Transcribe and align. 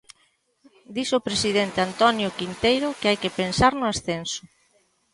Dixo 0.95 1.15
o 1.19 1.25
presidente 1.27 1.79
Antonio 1.89 2.35
Quinteiro 2.37 2.89
que 2.99 3.07
hai 3.09 3.17
que 3.23 3.35
pensar 3.39 3.73
no 3.77 3.85
ascenso. 3.93 4.41